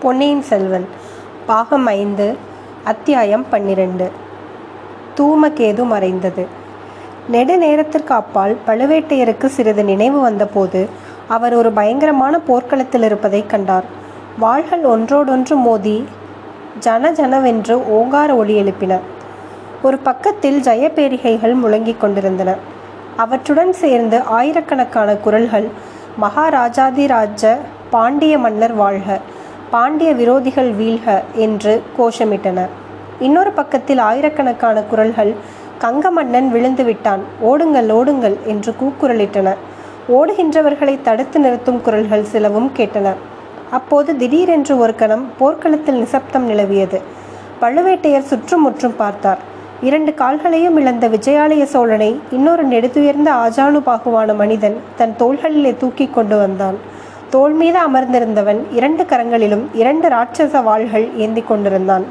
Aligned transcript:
பொன்னியின் 0.00 0.42
செல்வன் 0.42 0.88
பாகம் 1.46 1.86
ஐந்து 1.86 2.36
அத்தியாயம் 2.84 3.48
பன்னிரண்டு. 3.48 4.10
தூமகேது 5.16 5.84
மறைந்தது. 5.84 6.46
நெடுநேரத்திற்கு 7.32 8.06
அப்பால் 8.06 8.56
பழுவேட்டையருக்கு 8.66 9.46
சிறிது 9.46 9.84
நினைவு 9.84 10.20
வந்தபோது 10.20 10.88
அவர் 11.28 11.54
ஒரு 11.54 11.72
பயங்கரமான 11.72 12.38
போர்க்களத்தில் 12.38 13.02
இருப்பதைக் 13.02 13.50
கண்டார். 13.50 13.84
வாள்கள் 14.38 14.84
ஒன்றோடொன்று 14.84 15.56
மோதி 15.56 16.04
ஜன 16.78 17.12
ஜனவென்று 17.12 17.72
ஓங்கார 17.72 18.34
ஒளி 18.34 18.62
எழுப்பின. 18.62 18.98
ஒரு 19.82 19.98
பக்கத்தில் 19.98 20.60
ஜெயபேரிகைகள் 20.60 21.54
முழங்கிக் 21.54 22.00
கொண்டிருந்தன. 22.00 22.54
அவற்றுடன் 23.16 23.72
சேர்ந்து 23.72 24.22
ஆயிரக்கணக்கான 24.22 25.16
குரல்கள் 25.16 25.68
மகாராஜாதிராஜ 26.20 27.56
பாண்டிய 27.90 28.38
மன்னர் 28.38 28.74
வாழ்க 28.74 29.20
பாண்டிய 29.70 30.14
விரோதிகள் 30.14 30.70
வீழ்க 30.80 31.22
என்று 31.34 31.82
கோஷமிட்டன. 31.98 32.66
இன்னொரு 33.20 33.50
பக்கத்தில் 33.52 33.98
ஆயிரக்கணக்கான 33.98 34.82
குரல்கள் 34.82 35.34
கங்க 35.80 36.10
மன்னன் 36.10 36.50
விழுந்து 36.50 36.84
விட்டான் 36.84 37.22
ஓடுங்கள் 37.40 37.90
ஓடுங்கள் 37.90 38.36
என்று 38.46 38.74
கூக்குரலிட்டன. 38.80 39.54
ஓடுகின்றவர்களை 40.08 40.98
தடுத்து 41.02 41.40
நிறுத்தும் 41.40 41.82
குரல்கள் 41.82 42.24
சிலவும் 42.24 42.70
கேட்டன. 42.76 43.14
அப்போது 43.70 44.16
திடீரென்று 44.16 44.78
ஒரு 44.78 44.94
கணம் 44.94 45.26
போர்க்களத்தில் 45.38 45.98
நிசப்தம் 45.98 46.50
நிலவியது. 46.50 47.00
பழுவேட்டையர் 47.60 48.28
சுற்றுமுற்றும் 48.30 48.96
பார்த்தார். 48.96 49.38
இரண்டு 49.80 50.14
கால்களையும் 50.14 50.76
இழந்த 50.80 51.08
விஜயாலய 51.08 51.64
சோழனை 51.64 52.20
இன்னொரு 52.30 52.68
நெடுதுயர்ந்த 52.68 53.30
ஆஜானுபாகுவான 53.44 54.34
மனிதன் 54.36 54.76
தன் 54.96 55.14
தோள்களிலே 55.18 55.76
தூக்கி 55.76 56.06
கொண்டு 56.06 56.38
வந்தான். 56.38 56.78
தோல் 57.30 57.52
மீது 57.52 57.78
அமர்ந்திருந்தவன் 57.78 58.60
இரண்டு 58.72 59.02
கரங்களிலும் 59.02 59.64
இரண்டு 59.74 60.08
ராட்சச 60.08 60.62
வாள்கள் 60.62 61.16
ஏந்தி 61.16 61.40
கொண்டிருந்தான். 61.40 62.04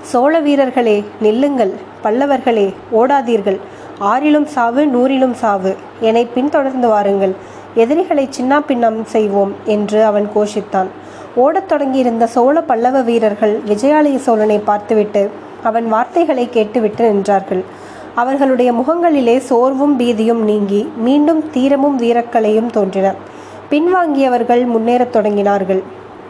சோழ 0.00 0.40
வீரர்களே 0.40 1.04
நில்லுங்கள். 1.22 1.72
பல்லவர்களே 2.04 2.74
ஓடாதீர்கள். 2.92 3.58
ஆறிலும் 4.00 4.44
சாவு 4.44 4.84
நூறிலும் 4.84 5.32
சாவு. 5.32 5.76
என்னை 6.00 6.26
பின்தொடர்ந்து 6.26 6.88
வாருங்கள். 6.88 7.34
எதிரிகளை 7.74 8.28
சின்னா 8.38 8.58
பின்னம் 8.66 9.04
செய்வோம் 9.04 9.52
என்று 9.64 10.04
அவன் 10.04 10.28
கோஷித்தான். 10.34 10.86
ஓடத் 11.34 11.68
தொடங்கியிருந்த 11.68 12.26
சோழ 12.26 12.62
பல்லவ 12.62 13.00
வீரர்கள் 13.00 13.60
விஜயாலய 13.66 14.16
சோழனை 14.16 14.58
பார்த்துவிட்டு 14.58 15.30
அவன் 15.62 15.88
வார்த்தைகளை 15.88 16.48
கேட்டுவிட்டு 16.50 17.12
நின்றார்கள். 17.12 17.62
அவர்களுடைய 18.14 18.72
முகங்களிலே 18.72 19.38
சோர்வும் 19.38 20.00
பீதியும் 20.00 20.42
நீங்கி 20.50 20.88
மீண்டும் 20.96 21.50
தீரமும் 21.50 22.00
வீரக்கலையும் 22.00 22.70
தோன்றின. 22.70 23.14
பின்வாங்கியவர்கள் 23.74 24.64
முன்னேறத் 24.66 25.14
தொடங்கினார்கள். 25.16 25.82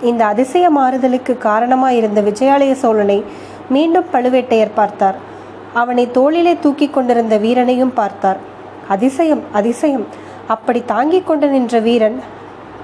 இந்த 0.03 0.25
அதிசய 0.25 0.71
மாறுதலுக்கு 0.71 1.33
காரணமாயிருந்த 1.39 2.21
விஜயாலய 2.23 2.73
சோழனை 2.73 3.25
மீண்டும் 3.69 4.11
பழுவேட்டையர் 4.13 4.73
பார்த்தார். 4.75 5.17
அவனை 5.73 6.11
தோளிலே 6.11 6.57
தூக்கி 6.61 6.89
கொண்டிருந்த 6.89 7.39
வீரனையும் 7.39 7.93
பார்த்தார். 7.95 8.37
அதிசயம் 8.89 9.43
அதிசயம். 9.53 10.07
அப்படி 10.47 10.83
தாங்கிக் 10.85 11.27
கொண்டு 11.27 11.47
நின்ற 11.49 11.79
வீரன் 11.79 12.19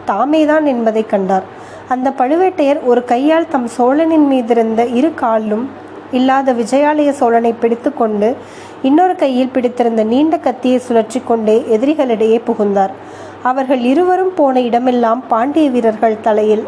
தாமேதான் 0.07 0.65
என்பதை 0.65 1.07
கண்டார். 1.07 1.47
அந்த 1.89 2.11
பழுவேட்டையர் 2.11 2.81
ஒரு 2.85 3.05
கையால் 3.05 3.49
தம் 3.49 3.69
சோழனின் 3.77 4.27
மீதிருந்த 4.33 4.95
இரு 4.95 5.13
காலிலும் 5.15 5.69
இல்லாத 6.11 6.53
விஜயாலய 6.53 7.11
சோழனை 7.11 7.55
பிடித்து 7.63 7.95
கொண்டு 7.95 8.37
இன்னொரு 8.83 9.17
கையில் 9.17 9.49
பிடித்திருந்த 9.49 10.05
நீண்ட 10.05 10.37
கத்தியை 10.39 10.81
சுழற்றி 10.89 11.21
கொண்டே 11.25 11.57
எதிரிகளிடையே 11.77 12.41
புகுந்தார். 12.45 12.95
அவர்கள் 13.43 13.79
இருவரும் 13.79 14.35
போன 14.35 14.61
இடமெல்லாம் 14.61 15.27
பாண்டிய 15.27 15.71
வீரர்கள் 15.71 16.21
தலையில் 16.21 16.65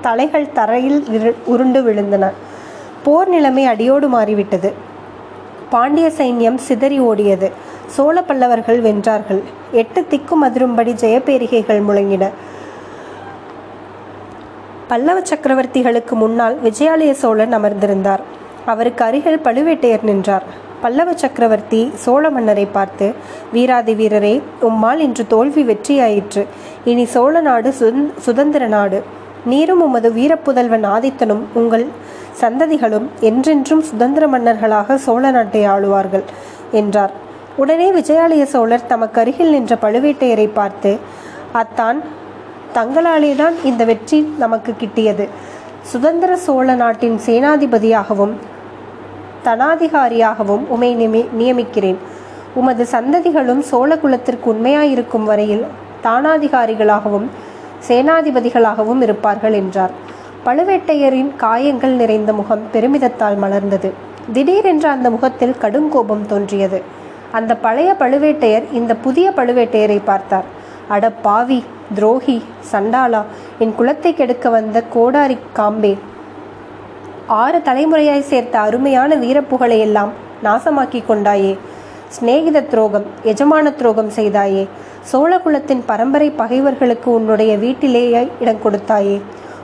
தலைகள் 0.00 0.52
தரையில் 0.52 1.34
உருண்டு 1.44 1.80
விழுந்தன. 1.82 2.30
போர் 3.02 3.28
நிலைமை 3.28 3.64
அடியோடு 3.64 4.08
மாறிவிட்டது. 4.08 4.72
பாண்டிய 5.70 6.10
சைன்யம் 6.18 6.56
சிதறி 6.56 7.00
ஓடியது. 7.00 7.50
சோழ 7.86 8.22
பல்லவர்கள் 8.22 8.82
வென்றார்கள். 8.82 9.42
எட்டு 9.72 10.06
திக்கும் 10.10 10.44
அதிரும்படி 10.44 10.92
ஜெயபேரிகைகள் 11.02 11.82
முழங்கின. 11.88 12.28
பல்லவ 14.88 15.20
சக்கரவர்த்திகளுக்கு 15.20 16.10
முன்னால் 16.10 16.58
விஜயாலய 16.64 17.10
சோழன் 17.10 17.54
அமர்ந்திருந்தார். 17.54 18.22
அவருக்கு 18.66 19.04
அருகில் 19.04 19.44
பழுவேட்டையர் 19.44 20.02
நின்றார். 20.02 20.44
பல்லவ 20.82 21.10
சக்கரவர்த்தி 21.22 21.80
சோழ 22.04 22.24
மன்னரை 22.36 22.64
பார்த்து 22.76 23.06
வீராதி 23.54 23.94
வீரரே 24.00 24.34
உம்மால் 24.68 25.00
இன்று 25.06 25.24
தோல்வி 25.34 25.62
வெற்றியாயிற்று. 25.70 26.42
இனி 26.90 27.04
சோழ 27.14 27.34
நாடு 27.48 27.70
சுதந்திர 28.26 28.66
நாடு. 28.76 28.98
நீரும் 29.50 29.82
உமது 29.86 30.08
வீரப்புதல்வன் 30.18 30.86
ஆதித்தனும் 30.94 31.44
உங்கள் 31.60 31.86
சந்ததிகளும் 32.40 33.06
என்றென்றும் 33.28 33.82
சுதந்திர 33.90 34.26
மன்னர்களாக 34.34 34.96
சோழ 35.06 35.30
நாட்டை 35.30 35.62
ஆளுவார்கள் 35.74 36.24
என்றார். 36.80 37.12
உடனே 37.62 37.88
விஜயாலய 37.92 38.44
சோழர் 38.54 38.88
தமக்கு 38.92 39.20
அருகில் 39.22 39.54
நின்ற 39.54 39.74
பழுவேட்டையரை 39.82 40.48
பார்த்து 40.58 40.92
அத்தான் 41.62 41.98
தங்களாலேதான் 42.74 43.56
இந்த 43.70 43.82
வெற்றி 43.90 44.20
நமக்கு 44.38 44.72
கிட்டியது. 44.80 45.26
சுதந்திர 45.90 46.32
சோழ 46.46 46.74
நாட்டின் 46.74 47.18
சேனாதிபதியாகவும் 47.26 48.34
தனாதிகாரியாகவும் 49.44 50.64
உமை 50.68 50.90
நிமி 50.96 51.22
நியமிக்கிறேன். 51.38 51.98
உமது 52.54 52.86
சந்ததிகளும் 52.92 53.62
சோழ 53.70 53.98
குலத்திற்கு 53.98 54.46
உண்மையாயிருக்கும் 54.52 55.24
வரையில் 55.24 55.64
தானாதிகாரிகளாகவும் 56.04 57.26
சேனாதிபதிகளாகவும் 57.88 59.00
இருப்பார்கள் 59.00 59.52
என்றார். 59.52 59.90
பழுவேட்டையரின் 60.46 61.30
காயங்கள் 61.36 61.92
நிறைந்த 61.92 62.32
முகம் 62.32 62.64
பெருமிதத்தால் 62.72 63.38
மலர்ந்தது. 63.42 63.90
திடீரென்று 64.32 64.88
அந்த 64.88 65.10
முகத்தில் 65.10 65.58
கடும் 65.58 65.88
கோபம் 65.88 66.26
தோன்றியது. 66.26 66.82
அந்த 67.32 67.52
பழைய 67.56 67.94
பழுவேட்டையர் 67.98 68.66
இந்த 68.72 68.94
புதிய 68.94 69.32
பழுவேட்டையரை 69.36 70.00
பார்த்தார். 70.04 70.44
அட 70.88 71.10
பாவி 71.10 71.64
துரோகி 71.94 72.42
சண்டாளா 72.72 73.22
என் 73.58 73.74
குலத்தை 73.78 74.10
கெடுக்க 74.14 74.48
வந்த 74.48 74.82
கோடாரி 74.94 75.38
காம்பே 75.56 75.92
ஆறு 77.26 77.58
தலைமுறையாய் 77.58 78.20
சேர்த்த 78.20 78.58
அருமையான 78.58 79.16
வீரப்புகழை 79.16 79.78
எல்லாம் 79.78 80.12
நாசமாக்கி 80.44 81.02
கொண்டாயே. 81.08 81.58
சிநேகித 82.08 82.66
துரோகம் 82.66 83.04
எஜமான 83.24 83.74
துரோகம் 83.74 84.10
செய்தாயே. 84.16 84.68
சோழகுலத்தின் 85.12 85.82
பரம்பரை 85.86 86.30
பகைவர்களுக்கு 86.30 87.12
உன்னுடைய 87.12 87.56
வீட்டிலேயே 87.56 88.30
இடம் 88.40 88.58
கொடுத்தாயே. 88.64 89.20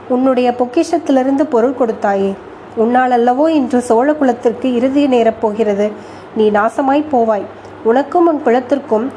உன்னுடைய 0.09 0.53
பொக்கிஷத்திலிருந்து 0.59 1.41
பொருள் 1.41 1.75
கொடுத்தாயே. 1.79 2.35
உன்னால் 2.75 3.11
அல்லவோ 3.11 3.47
இன்று 3.47 3.81
சோழ 3.81 4.13
குலத்திற்கு 4.13 4.73
இறுதி 4.73 5.07
நேரப் 5.07 5.41
போகிறது. 5.41 5.91
நீ 6.35 6.49
நாசமாய் 6.49 7.05
போவாய். 7.11 7.45
உனக்கும் 7.83 8.27
உன் 8.27 8.41
குலத்திற்கும் 8.45 9.07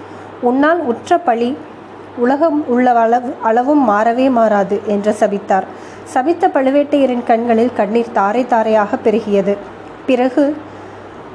உன்னால் 0.40 0.80
உற்ற 0.80 1.18
பழி 1.18 1.56
உலகம் 2.16 2.68
உள்ள 2.68 2.92
அளவு 2.92 3.34
அளவும் 3.42 3.88
மாறவே 3.88 4.30
மாறாது 4.30 4.80
என்று 4.86 5.16
சபித்தார். 5.20 5.64
சபித்த 6.12 6.48
பழுவேட்டையரின் 6.48 7.24
கண்களில் 7.24 7.72
கண்ணீர் 7.72 8.12
தாரை 8.12 8.46
தாரையாக 8.46 8.96
பெருகியது. 9.04 9.56
பிறகு 10.06 10.56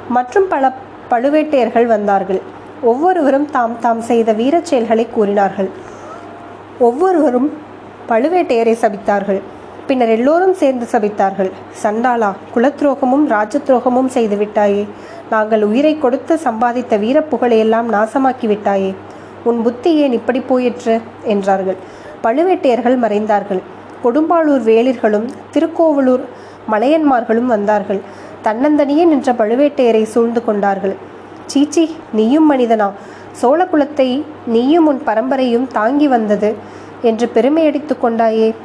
மற்றும் 0.10 0.48
பல 0.48 0.72
பழுவேட்டையர்கள் 1.10 1.86
வந்தார்கள். 1.86 2.42
ஒவ்வொருவரும் 2.82 3.48
தாம் 3.52 3.80
தாம் 3.80 4.02
செய்த 4.02 4.34
வீரச் 4.34 4.66
செயல்களை 4.66 5.08
கூறினார்கள். 5.14 5.70
ஒவ்வொருவரும் 6.80 7.50
பழுவேட்டையரை 8.10 8.76
சபித்தார்கள். 8.84 9.42
பின்னர் 9.88 10.10
எல்லோரும் 10.10 10.54
சேர்ந்து 10.54 10.88
சபித்தார்கள். 10.92 11.52
சண்டாளா 11.84 12.30
குலத்ரோகமும் 12.56 13.26
ராஜத்துரோகமும் 13.36 14.12
செய்து 14.18 14.36
விட்டாயே 14.36 14.84
நாங்கள் 15.30 15.64
உயிரை 15.64 15.94
கொடுத்து 15.98 16.40
சம்பாதித்த 16.44 17.00
வீரப்புகழையெல்லாம் 17.06 17.90
நாசமாக்கி 17.96 18.48
விட்டாயே 18.54 18.92
உன் 19.44 19.62
புத்தி 19.62 19.92
ஏன் 19.96 20.12
இப்படி 20.12 20.40
போயிற்று? 20.40 21.02
என்றார்கள். 21.24 21.80
பழுவேட்டையர்கள் 22.24 22.98
மறைந்தார்கள். 23.06 23.62
கொடும்பாளூர் 24.04 24.64
வேளிர்களும் 24.64 25.28
திருக்கோவலூர் 25.52 26.24
மலையன்மார்களும் 26.72 27.52
வந்தார்கள். 27.56 28.02
தன்னந்தனியே 28.44 29.06
நின்ற 29.06 29.34
பழுவேட்டையரை 29.34 30.04
சூழ்ந்து 30.04 30.44
கொண்டார்கள். 30.44 30.96
சீச்சி 31.46 31.96
நீயும் 32.14 32.52
மனிதனா? 32.52 32.90
சோழகுலத்தை 33.42 34.24
நீயும் 34.46 34.88
உன் 34.88 35.02
பரம்பரையும் 35.06 35.68
தாங்கி 35.68 36.08
வந்தது 36.08 36.56
என்று 37.02 37.28
பெருமையடித்து 37.28 37.96
கொண்டாயே. 38.02 38.56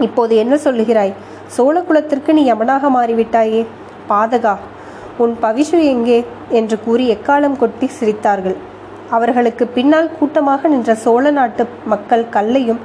இப்போது 0.00 0.36
என்ன 0.36 0.54
சொல்லுகிறாய்? 0.56 1.14
சோழகுலத்திற்கு 1.56 2.32
நீ 2.32 2.42
யமனாக 2.52 2.90
மாறிவிட்டாயே. 2.90 3.66
பாதகா 4.10 4.56
உன் 5.18 5.36
பவிஷு 5.42 5.78
எங்கே? 5.84 6.24
என்று 6.50 6.76
கூறி 6.84 7.04
எக்காலம் 7.14 7.56
கொட்டி 7.56 7.90
சிரித்தார்கள். 8.00 8.56
அவர்களுக்கு 9.10 9.66
பின்னால் 9.66 10.10
கூட்டமாக 10.18 10.68
நின்ற 10.68 10.94
சோழ 10.94 11.30
நாட்டு 11.30 11.66
மக்கள் 11.84 12.24
கல்லையும் 12.28 12.80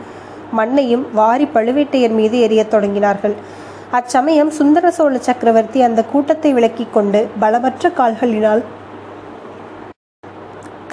மண்ணையும் 0.59 1.05
வாரி 1.13 1.47
பழுவேட்டையர் 1.53 2.15
மீது 2.19 2.37
எரியத் 2.47 2.71
தொடங்கினார்கள். 2.73 3.35
அச்சமயம் 3.97 4.51
சுந்தர 4.59 4.91
சோழ 4.91 5.17
சக்கரவர்த்தி 5.27 5.81
அந்த 5.87 6.01
கூட்டத்தை 6.11 6.51
விலக்கிக் 6.53 6.93
கொண்டு 6.93 7.19
பலமற்ற 7.41 7.91
கால்களினால் 7.97 8.63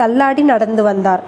தள்ளாடி 0.01 0.43
நடந்து 0.53 0.83
வந்தார். 0.83 1.23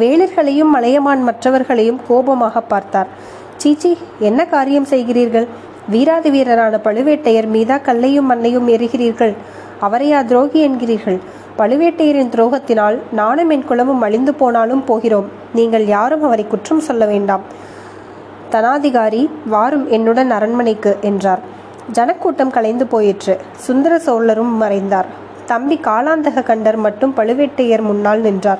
வேளிர்களையும் 0.00 0.72
மலையமான் 0.76 1.22
மற்றவர்களையும் 1.22 2.00
கோபமாக 2.08 2.60
பார்த்தார். 2.72 3.10
சீச்சி 3.56 3.90
என்ன 4.28 4.40
காரியம் 4.54 4.90
செய்கிறீர்கள்? 4.90 5.46
வீராதி 5.92 6.30
வீரரான 6.30 6.78
பழுவேட்டையர் 6.84 7.48
மீதா 7.54 7.76
கல்லையும் 7.88 8.28
மண்ணையும் 8.30 8.68
எறிகிறீர்கள். 8.68 9.34
அவரையா 9.80 10.20
துரோகி 10.30 10.60
என்கிறீர்கள். 10.68 11.18
பழுவேட்டையரின் 11.58 12.32
துரோகத்தினால் 12.34 12.96
நானும் 13.12 13.50
என் 13.50 13.64
குலமும் 13.64 14.04
அழிந்து 14.06 14.34
போனாலும் 14.40 14.84
போகிறோம். 14.84 15.28
நீங்கள் 15.54 15.86
யாரும் 15.86 16.24
அவரை 16.28 16.44
குற்றம் 16.46 16.86
சொல்ல 16.88 17.04
வேண்டாம். 17.06 17.44
தனாதிகாரி 18.54 19.28
வாரும் 19.46 19.90
என்னுடன் 19.90 20.30
அரண்மனைக்கு 20.30 20.98
என்றார். 21.00 21.38
ஜனக்கூட்டம் 21.90 22.50
கலைந்து 22.50 22.86
போயிற்று. 22.86 23.40
சுந்தர 23.56 23.98
சோழரும் 23.98 24.56
மறைந்தார். 24.56 25.06
தம்பி 25.46 25.80
காலாந்தக 25.84 26.42
கண்டர் 26.42 26.76
மட்டும் 26.76 27.14
பழுவேட்டையர் 27.16 27.82
முன்னால் 27.82 28.20
நின்றார். 28.20 28.58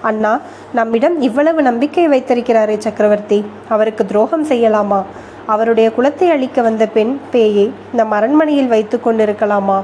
அண்ணா 0.00 0.40
நம்மிடம் 0.72 1.20
இவ்வளவு 1.20 1.62
நம்பிக்கை 1.62 2.08
வைத்திருக்கிறாரே 2.08 2.78
சக்கரவர்த்தி. 2.78 3.44
அவருக்கு 3.68 4.06
துரோகம் 4.06 4.46
செய்யலாமா? 4.46 5.02
அவருடைய 5.46 5.90
குலத்தை 5.98 6.30
அழிக்க 6.30 6.62
வந்த 6.62 6.86
பெண் 6.86 7.18
பேயை 7.32 7.70
நம் 7.92 8.10
அரண்மனையில் 8.10 8.66
வைத்து 8.66 9.00
கொண்டிருக்கலாமா? 9.04 9.82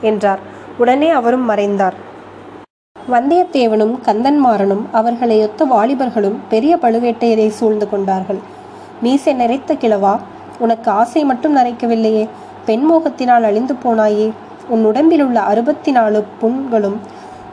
என்றார். 0.00 0.38
உடனே 0.78 1.10
அவரும் 1.10 1.44
மறைந்தார். 1.44 1.94
வந்தியத்தேவனும் 3.10 3.98
கந்தன்மாறனும் 4.06 4.84
அவர்களை 4.92 5.40
ஒத்த 5.40 5.64
வாலிபர்களும் 5.64 6.38
பெரிய 6.48 6.76
பழுவேட்டையரை 6.76 7.48
சூழ்ந்து 7.48 7.88
கொண்டார்கள். 7.88 8.52
மீசை 9.00 9.34
நிறைத்த 9.34 9.72
கிழவா 9.74 10.18
உனக்கு 10.58 10.90
ஆசை 10.90 11.24
மட்டும் 11.24 11.56
நரைக்கவில்லையே. 11.56 12.28
பெண்மோகத்தினால் 12.66 13.42
அழிந்து 13.42 13.74
போனாயே. 13.84 14.32
உன் 14.68 14.84
உடம்பில் 14.84 15.22
உள்ள 15.22 15.40
அறுபத்தி 15.40 15.90
நாலு 15.90 16.24
புண்களும் 16.42 16.96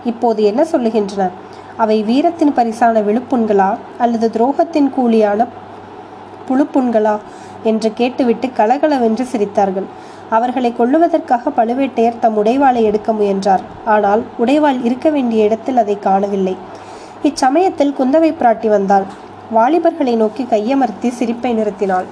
இப்போது 0.04 0.44
என்ன 0.44 0.66
சொல்லுகின்றன? 0.72 1.30
அவை 1.78 2.04
வீரத்தின் 2.04 2.54
பரிசான 2.54 3.02
விழுப்புண்களா 3.02 3.78
அல்லது 3.98 4.32
துரோகத்தின் 4.38 4.90
கூலியான 4.98 5.48
புழுப்புண்களா 6.50 7.18
என்று 7.64 7.94
கேட்டுவிட்டு 7.94 8.50
கலகலவென்று 8.50 9.26
சிரித்தார்கள். 9.32 9.86
அவர்களை 10.30 10.74
கொல்லுவதற்காக 10.80 11.52
பழுவேட்டையர் 11.58 12.20
தம் 12.20 12.44
உடைவாளை 12.44 12.82
எடுக்க 12.82 13.14
முயன்றார். 13.14 13.62
ஆனால் 13.86 14.24
உடைவாள் 14.40 14.84
இருக்க 14.84 15.10
வேண்டிய 15.10 15.44
இடத்தில் 15.44 15.78
அதை 15.78 16.00
காணவில்லை. 16.00 16.58
இச்சமயத்தில் 17.24 17.96
குந்தவை 18.00 18.34
பிராட்டி 18.40 18.68
வந்தாள். 18.68 19.04
வாலிபர்களை 19.56 20.12
நோக்கி 20.16 20.44
கையமர்த்தி 20.52 21.10
சிரிப்பை 21.10 21.50
நிறுத்தினாள். 21.58 22.06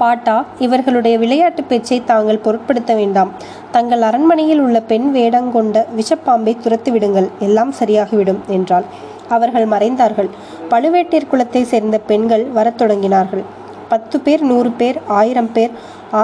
பாட்டா 0.00 0.34
இவர்களுடைய 0.58 1.14
விளையாட்டு 1.22 1.62
பேச்சை 1.70 1.98
தாங்கள் 2.10 2.40
பொருட்படுத்த 2.44 2.94
வேண்டாம். 2.94 3.30
தங்கள் 3.74 4.02
அரண்மனையில் 4.08 4.60
உள்ள 4.60 4.78
பெண் 4.90 5.06
வேடங்கொண்ட 5.16 5.84
விஷப்பாம்பை 5.98 6.54
துரத்து 6.64 6.92
விடுங்கள். 6.92 7.28
எல்லாம் 7.38 7.72
சரியாகிவிடும் 7.80 8.42
என்றாள். 8.56 8.86
அவர்கள் 9.36 9.66
மறைந்தார்கள். 9.66 10.30
பழுவேட்டீர் 10.72 11.30
குலத்தை 11.32 11.62
சேர்ந்த 11.72 11.98
பெண்கள் 12.10 12.44
வரத் 12.58 12.78
தொடங்கினார்கள். 12.82 13.44
பத்து 13.88 14.20
பேர் 14.20 14.44
நூறு 14.50 14.70
பேர் 14.70 15.00
ஆயிரம் 15.20 15.52
பேர் 15.52 15.72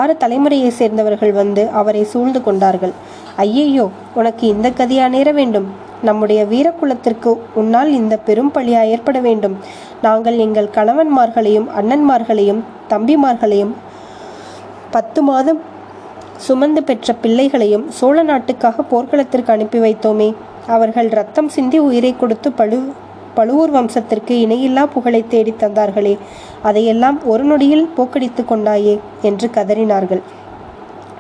ஆறு 0.00 0.16
தலைமுறையை 0.20 0.70
சேர்ந்தவர்கள் 0.80 1.32
வந்து 1.32 1.64
அவரை 1.80 2.04
சூழ்ந்து 2.04 2.42
கொண்டார்கள். 2.42 2.94
ஐயையோ 3.36 3.88
உனக்கு 4.14 4.46
இந்த 4.46 4.68
கதியா 4.78 5.08
நேர 5.08 5.30
வேண்டும்? 5.32 5.68
நம்முடைய 6.02 6.40
வீரக்குலத்திற்கு 6.44 7.30
உன்னால் 7.60 7.90
இந்த 7.98 8.14
பெரும் 8.26 8.50
பழியா 8.54 8.80
ஏற்பட 8.94 9.18
வேண்டும். 9.26 9.54
நாங்கள் 10.02 10.36
எங்கள் 10.36 10.74
கணவன்மார்களையும் 10.74 11.68
அண்ணன்மார்களையும் 11.78 12.60
தம்பிமார்களையும் 12.88 13.72
பத்து 14.90 15.22
மாதம் 15.22 15.60
சுமந்து 16.36 16.82
பெற்ற 16.82 17.14
பிள்ளைகளையும் 17.14 17.90
சோழ 17.90 18.22
நாட்டுக்காக 18.22 18.82
போர்க்களத்திற்கு 18.82 19.52
அனுப்பி 19.52 19.78
வைத்தோமே. 19.78 20.34
அவர்கள் 20.66 21.08
ரத்தம் 21.08 21.48
சிந்தி 21.48 21.78
உயிரை 21.78 22.16
கொடுத்து 22.16 22.52
பழு 22.52 22.92
பழுவூர் 23.34 23.72
வம்சத்திற்கு 23.72 24.34
இணையில்லா 24.44 24.86
புகழை 24.86 25.24
தேடி 25.28 25.54
தந்தார்களே. 25.58 26.18
அதையெல்லாம் 26.62 27.26
ஒரு 27.26 27.44
நொடியில் 27.44 27.90
போக்கடித்து 27.96 28.44
கொண்டாயே 28.48 28.98
என்று 29.22 29.50
கதறினார்கள். 29.54 30.22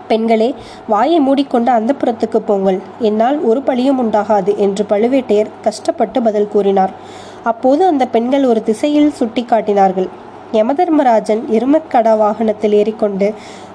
பெண்களே 0.08 0.54
வாயை 0.88 1.20
மூடிக்கொண்டு 1.20 1.70
அந்த 1.70 1.94
புறத்துக்கு 2.00 2.36
போங்கள். 2.36 2.80
என்னால் 2.98 3.40
ஒரு 3.40 3.62
பழியும் 3.62 4.00
உண்டாகாது 4.02 4.56
என்று 4.56 4.86
பழுவேட்டையர் 4.88 5.50
கஷ்டப்பட்டு 5.62 6.22
பதில் 6.22 6.48
கூறினார். 6.48 7.24
அப்போது 7.50 7.82
அந்த 7.84 8.04
பெண்கள் 8.06 8.44
ஒரு 8.44 8.60
திசையில் 8.62 9.12
சுட்டி 9.12 9.42
காட்டினார்கள் 9.42 10.08
யமதர்மராஜன் 10.52 11.42
எருமக்கடா 11.56 12.12
வாகனத்தில் 12.16 12.72
ஏறிக்கொண்டு 12.72 13.28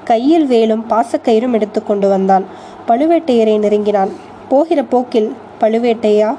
கையில் 0.03 0.45
வேலும் 0.45 0.83
பாசக்கயிறும் 0.89 1.55
எடுத்துக்கொண்டு 1.57 2.07
வந்தான். 2.09 2.45
பழுவேட்டையரை 2.87 3.55
நெருங்கினான். 3.59 4.11
போகிற 4.49 4.79
போக்கில் 4.83 5.29
பழுவேட்டையா? 5.61 6.29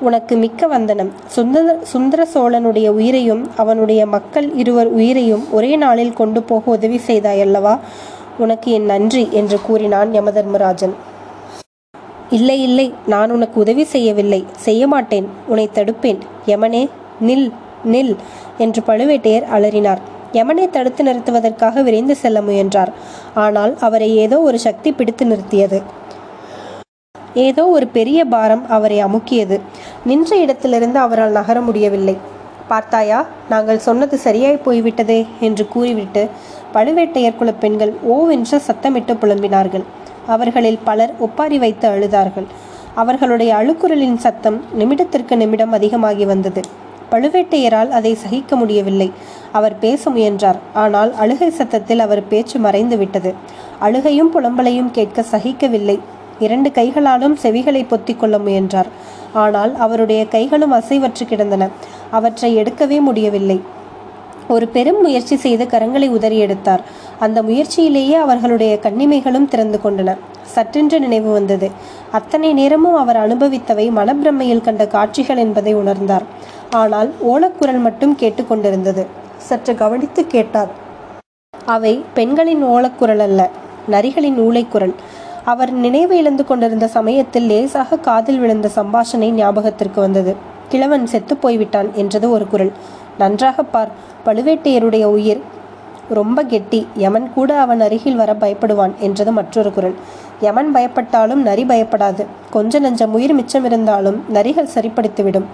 உனக்கு 0.00 0.36
மிக்க 0.36 0.66
வந்தனம். 0.66 1.10
சுந்தர 1.26 1.76
சுந்தர 1.82 2.26
சோழனுடைய 2.34 2.88
உயிரையும் 2.88 3.42
அவனுடைய 3.56 4.06
மக்கள் 4.06 4.48
இருவர் 4.62 4.90
உயிரையும் 4.98 5.44
ஒரே 5.52 5.72
நாளில் 5.76 6.18
கொண்டு 6.20 6.42
போக 6.42 6.70
உதவி 6.70 7.00
செய்தாயல்லவா? 7.06 7.74
உனக்கு 8.38 8.68
என் 8.72 8.90
நன்றி 8.92 9.24
என்று 9.30 9.58
கூறினான் 9.66 10.10
யமதர்மராஜன். 10.12 10.94
இல்லை 12.36 12.62
இல்லை 12.62 12.84
நான் 13.06 13.30
உனக்கு 13.30 13.60
உதவி 13.60 13.84
செய்யவில்லை. 13.84 14.44
செய்ய 14.56 14.86
மாட்டேன். 14.86 15.26
உன்னை 15.46 15.68
தடுப்பேன். 15.74 16.20
யமனே 16.46 16.82
நில் 17.26 17.46
நில் 17.84 18.12
என்று 18.58 18.82
பழுவேட்டையர் 18.86 19.46
அலறினார். 19.56 20.00
யமனை 20.32 20.70
தடுத்து 20.70 21.02
நிறுத்துவதற்காக 21.04 21.82
விரைந்து 21.82 22.16
செல்ல 22.16 22.40
முயன்றார். 22.40 22.92
ஆனால் 23.34 23.72
அவரை 23.78 24.16
ஏதோ 24.16 24.40
ஒரு 24.40 24.58
சக்தி 24.58 24.92
பிடித்து 24.92 25.24
நிறுத்தியது. 25.24 25.80
ஏதோ 27.34 27.62
ஒரு 27.66 27.86
பெரிய 27.86 28.20
பாரம் 28.24 28.64
அவரை 28.68 29.04
அமுக்கியது. 29.04 29.56
நின்ற 30.04 30.36
இடத்திலிருந்து 30.36 30.98
அவரால் 30.98 31.30
நகர 31.30 31.60
முடியவில்லை. 31.60 32.16
பார்த்தாயா? 32.72 33.20
நாங்கள் 33.52 33.84
சொன்னது 33.86 34.16
சரியாய் 34.26 34.64
போய்விட்டதே 34.66 35.20
என்று 35.46 35.64
கூறிவிட்டு 35.74 36.22
பழுவேட்டையர் 36.74 37.38
குல 37.40 37.50
பெண்கள் 37.62 37.94
ஓவென்று 38.14 38.58
சத்தமிட்டு 38.68 39.14
புலம்பினார்கள். 39.22 39.84
அவர்களில் 40.34 40.78
பலர் 40.88 41.12
ஒப்பாரி 41.26 41.56
வைத்து 41.64 41.86
அழுதார்கள். 41.94 42.46
அவர்களுடைய 43.02 43.50
அழுக்குரலின் 43.58 44.22
சத்தம் 44.24 44.58
நிமிடத்திற்கு 44.80 45.34
நிமிடம் 45.42 45.74
அதிகமாகி 45.78 46.24
வந்தது. 46.32 46.62
பழுவேட்டையரால் 47.12 47.90
அதை 47.98 48.12
சகிக்க 48.22 48.56
முடியவில்லை. 48.60 49.08
அவர் 49.58 49.74
பேச 49.84 50.10
முயன்றார். 50.10 50.58
ஆனால் 50.82 51.10
அழுகை 51.22 51.48
சத்தத்தில் 51.58 52.02
அவர் 52.04 52.22
பேச்சு 52.30 52.58
மறைந்து 52.66 52.96
விட்டது 53.02 53.30
அழுகையும் 53.86 54.30
புலம்பலையும் 54.34 54.90
கேட்க 54.96 55.24
சகிக்கவில்லை. 55.32 55.96
இரண்டு 56.38 56.72
கைகளாலும் 56.72 57.38
செவிகளை 57.42 57.82
பொத்திக்கொள்ள 57.84 58.38
முயன்றார். 58.38 58.86
ஆனால் 59.32 59.76
அவருடைய 59.76 60.26
கைகளும் 60.26 60.72
அசைவற்று 60.72 61.26
கிடந்தன. 61.26 61.68
அவற்றை 62.10 62.56
எடுக்கவே 62.56 63.00
முடியவில்லை. 63.00 63.60
ஒரு 64.48 64.68
பெரும் 64.68 65.00
முயற்சி 65.00 65.36
செய்து 65.36 65.64
கரங்களை 65.64 66.08
உதறி 66.08 66.38
எடுத்தார். 66.38 66.82
அந்த 67.18 67.42
முயற்சியிலேயே 67.42 68.16
அவர்களுடைய 68.24 68.78
கண்ணிமைகளும் 68.82 69.48
திறந்து 69.48 69.80
கொண்டன. 69.84 70.16
சற்றென்று 70.54 70.98
நினைவு 70.98 71.32
வந்தது. 71.32 71.70
அத்தனை 72.10 72.52
நேரமும் 72.52 72.94
அவர் 72.94 73.16
அனுபவித்தவை 73.16 73.86
மனப்பிரமையில் 73.98 74.60
கண்ட 74.60 74.86
காட்சிகள் 74.86 75.36
என்பதை 75.36 75.74
உணர்ந்தார். 75.74 76.22
ஆனால் 76.70 77.12
ஓலக்குரல் 77.28 77.80
மட்டும் 77.80 78.16
கேட்டுக்கொண்டிருந்தது 78.20 79.06
சற்று 79.38 79.74
கவனித்து 79.74 80.26
கேட்டார். 80.26 80.70
அவை 81.66 82.04
பெண்களின் 82.14 82.64
ஓலக்குரல் 82.64 83.18
அல்ல 83.18 83.50
நரிகளின் 83.90 84.38
ஊளைக்குரல். 84.38 84.94
அவர் 85.44 85.72
நினைவு 85.72 86.16
இழந்து 86.16 86.44
கொண்டிருந்த 86.44 86.86
சமயத்தில் 86.86 87.46
லேசாக 87.46 87.98
காதில் 87.98 88.38
விழுந்த 88.38 88.70
சம்பாஷனை 88.76 89.30
ஞாபகத்திற்கு 89.30 90.00
வந்தது. 90.00 90.36
கிழவன் 90.68 91.06
செத்து 91.06 91.36
போய்விட்டான் 91.36 91.90
என்றது 91.94 92.30
ஒரு 92.30 92.46
குரல். 92.48 92.72
நன்றாக 93.18 93.62
பார் 93.62 93.88
பழுவேட்டையருடைய 94.26 95.04
உயிர். 95.04 95.40
ரொம்ப 96.08 96.44
கெட்டி. 96.44 96.86
யமன் 96.96 97.32
கூட 97.34 97.58
அவன் 97.58 97.80
அருகில் 97.80 98.14
வர 98.14 98.32
பயப்படுவான் 98.32 98.94
என்றது 98.98 99.32
மற்றொரு 99.32 99.72
குரல். 99.72 99.94
யமன் 100.40 100.74
பயப்பட்டாலும் 100.74 101.44
நரி 101.48 101.64
பயப்படாது. 101.64 102.26
கொஞ்ச 102.50 102.80
நஞ்சம் 102.80 103.12
உயிர் 103.12 103.34
மிச்சம் 103.34 103.64
இருந்தாலும் 103.64 104.24
நரிகள் 104.34 104.74
சரிப்படுத்திவிடும். 104.74 105.44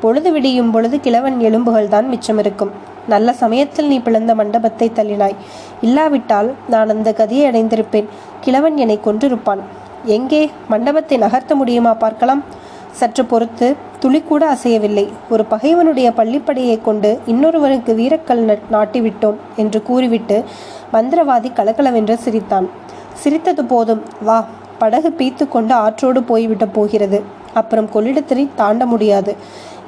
பொழுது 0.00 0.32
விடியும் 0.32 0.70
பொழுது 0.70 1.00
கிழவன் 1.00 1.40
எலும்புகள் 1.40 1.88
தான் 1.88 2.08
மிச்சம் 2.08 2.38
இருக்கும். 2.38 2.70
நல்ல 3.08 3.32
சமயத்தில் 3.32 3.86
நீ 3.86 3.98
பிளந்த 3.98 4.34
மண்டபத்தை 4.34 4.90
தள்ளினாய். 4.94 5.34
இல்லாவிட்டால் 5.80 6.54
நான் 6.68 6.88
அந்த 6.88 7.14
கதியை 7.18 7.44
அடைந்திருப்பேன். 7.50 8.08
கிழவன் 8.40 8.76
என்னை 8.76 9.00
கொன்றிருப்பான். 9.04 9.62
எங்கே? 10.04 10.50
மண்டபத்தை 10.68 11.18
நகர்த்த 11.18 11.54
முடியுமா 11.54 11.94
பார்க்கலாம். 11.94 12.44
சற்று 12.92 13.24
பொறுத்து 13.24 13.76
துளி 14.00 14.20
கூட 14.22 14.42
அசையவில்லை. 14.54 15.08
ஒரு 15.30 15.44
பகைவனுடைய 15.44 16.12
பள்ளிப்படையை 16.16 16.82
கொண்டு 16.82 17.20
இன்னொருவனுக்கு 17.26 17.94
வீரக்கல் 17.94 18.58
நாட்டிவிட்டோம் 18.72 19.36
என்று 19.56 19.82
கூறிவிட்டு 19.82 20.44
மந்திரவாதி 20.92 21.52
கலகலவென்று 21.52 22.16
சிரித்தான். 22.18 22.68
சிரித்தது 23.14 23.64
போதும். 23.64 24.02
வா 24.22 24.44
படகு 24.78 25.14
பீத்து 25.18 25.48
கொண்டு 25.48 25.74
ஆற்றோடு 25.74 26.22
போய்விட 26.22 26.66
போகிறது. 26.66 27.22
அப்புறம் 27.54 27.88
கொள்ளிடத்தினை 27.94 28.48
தாண்ட 28.56 28.86
முடியாது. 28.86 29.36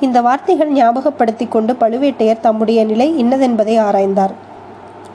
இந்த 0.00 0.20
வார்த்தைகள் 0.20 0.72
ஞாபகப்படுத்தி 0.72 1.46
கொண்டு 1.46 1.72
பழுவேட்டையர் 1.80 2.40
தம்முடைய 2.40 2.84
நிலை 2.84 3.24
இன்னதென்பதை 3.24 3.74
ஆராய்ந்தார். 3.86 4.34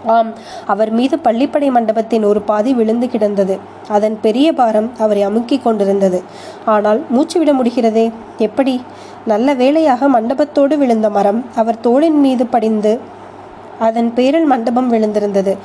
ஆம் 0.05 0.31
அவர் 0.65 0.91
மீது 0.91 1.19
பள்ளிப்படை 1.23 1.71
மண்டபத்தின் 1.71 2.23
ஒரு 2.23 2.41
பாதி 2.41 2.73
விழுந்து 2.73 3.09
கிடந்தது. 3.09 3.59
அதன் 3.87 4.17
பெரிய 4.21 4.53
பாரம் 4.53 4.91
அவரை 4.99 5.27
அமுக்கிக் 5.27 5.61
கொண்டிருந்தது. 5.61 6.23
ஆனால் 6.65 7.03
மூச்சு 7.09 7.39
விட 7.39 7.53
முடிகிறதே? 7.53 8.11
எப்படி? 8.37 8.81
நல்ல 9.25 9.53
வேளையாக 9.53 10.07
மண்டபத்தோடு 10.07 10.77
விழுந்த 10.77 11.09
மரம் 11.09 11.45
அவர் 11.55 11.79
தோளின் 11.79 12.19
மீது 12.19 12.45
படிந்து 12.45 12.99
அதன் 13.79 14.13
பேரில் 14.13 14.45
மண்டபம் 14.45 14.91
விழுந்திருந்தது. 14.93 15.57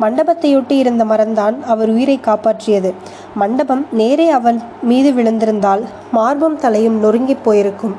மண்டபத்தையொட்டி 0.00 0.70
இருந்த 0.70 1.04
மரம்தான் 1.04 1.62
அவர் 1.62 1.90
உயிரை 1.90 2.20
காப்பாற்றியது. 2.22 2.92
மண்டபம் 3.34 3.86
நேரே 3.90 4.30
அவன் 4.30 4.60
மீது 4.82 5.10
விழுந்திருந்தால் 5.12 5.84
மார்பும் 6.12 6.58
தலையும் 6.58 6.98
நொறுங்கிப் 7.04 7.44
போயிருக்கும். 7.44 7.94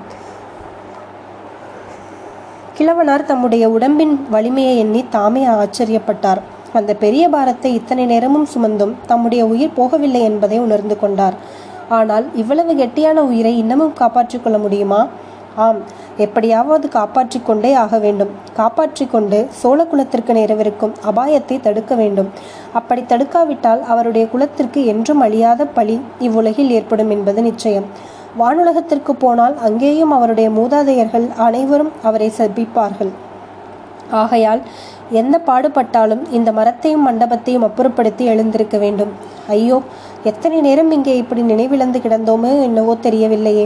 கிழவனார் 2.78 3.22
தம்முடைய 3.28 3.66
உடம்பின் 3.70 4.14
வலிமையை 4.34 4.72
எண்ணி 4.78 5.02
தாமே 5.10 5.44
ஆச்சரியப்பட்டார். 5.52 6.40
அந்த 6.78 6.92
பெரிய 7.04 7.26
பாரத்தை 7.30 7.70
இத்தனை 7.74 8.06
நேரமும் 8.06 8.48
சுமந்தும் 8.54 8.92
தம்முடைய 9.06 9.46
உயிர் 9.46 9.78
போகவில்லை 9.78 10.22
என்பதை 10.30 10.58
உணர்ந்து 10.60 10.96
கொண்டார். 11.00 11.36
ஆனால் 11.98 12.26
இவ்வளவு 12.42 12.74
கெட்டியான 12.74 13.22
உயிரை 13.30 13.54
இன்னமும் 13.58 13.94
காப்பாற்றிக் 13.94 14.44
கொள்ள 14.44 14.58
முடியுமா? 14.58 15.00
ஆம் 15.66 15.80
எப்படியாவது 16.18 16.86
காப்பாற்றிக் 16.90 17.46
கொண்டே 17.46 17.72
ஆக 17.84 17.98
வேண்டும். 17.98 18.34
காப்பாற்றிக் 18.60 19.14
கொண்டு 19.14 19.40
சோழ 19.60 19.86
குலத்திற்கு 19.86 20.34
நேரவிருக்கும் 20.34 20.94
அபாயத்தை 21.12 21.58
தடுக்க 21.68 21.96
வேண்டும். 22.02 22.30
அப்படி 22.74 23.02
தடுக்காவிட்டால் 23.02 23.84
அவருடைய 23.94 24.26
குலத்திற்கு 24.34 24.84
என்றும் 24.86 25.24
அழியாத 25.28 25.68
பழி 25.78 25.98
இவ்வுலகில் 26.20 26.74
ஏற்படும் 26.80 27.10
என்பது 27.10 27.42
நிச்சயம். 27.42 27.88
வானுலகத்திற்கு 28.40 29.14
போனால் 29.24 29.56
அங்கேயும் 29.68 30.14
அவருடைய 30.16 30.48
மூதாதையர்கள் 30.50 31.28
அனைவரும் 31.46 31.92
அவரை 32.08 32.28
சபிப்பார்கள். 32.38 33.12
ஆகையால் 34.22 34.62
எந்த 35.20 35.36
பாடுபட்டாலும் 35.48 36.24
இந்த 36.38 36.50
மரத்தையும் 36.52 37.06
மண்டபத்தையும் 37.08 37.66
அப்புறப்படுத்தி 37.68 38.24
எழுந்திருக்க 38.34 38.78
வேண்டும். 38.78 39.14
ஐயோ 39.56 39.78
எத்தனை 40.24 40.60
நேரம் 40.68 40.92
இங்கே 40.92 41.16
இப்படி 41.18 41.42
நினைவிழந்து 41.42 42.00
கிடந்தோமோ 42.06 42.52
என்னவோ 42.68 42.94
தெரியவில்லையே. 43.08 43.66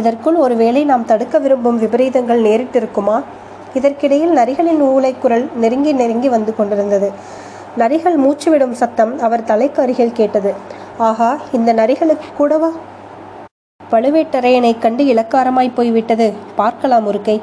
இதற்குள் 0.00 0.38
ஒருவேளை 0.44 0.84
நாம் 0.90 1.08
தடுக்க 1.12 1.38
விரும்பும் 1.38 1.80
விபரீதங்கள் 1.84 2.44
நேரிட்டிருக்குமா? 2.48 3.16
இதற்கிடையில் 3.78 4.36
நரிகளின் 4.38 4.80
ஊலை 4.92 5.12
குரல் 5.24 5.46
நெருங்கி 5.62 5.92
நெருங்கி 5.92 6.28
வந்து 6.28 6.52
கொண்டிருந்தது. 6.56 7.10
நரிகள் 7.78 8.16
மூச்சுவிடும் 8.24 8.78
சத்தம் 8.80 9.12
அவர் 9.26 9.48
தலைக்கு 9.50 9.82
அருகில் 9.82 10.18
கேட்டது. 10.20 10.50
ஆஹா 11.08 11.30
இந்த 11.58 11.70
நரிகளுக்கு 11.72 12.30
கூடவா? 12.36 12.70
பழுவேட்டரையனைக் 13.92 14.78
கண்டு 14.78 15.04
இலக்காரமாய் 15.04 15.74
போய்விட்டது. 15.74 16.32
பார்க்கலாம் 16.54 17.06
ஒரு 17.06 17.22
கை. 17.22 17.40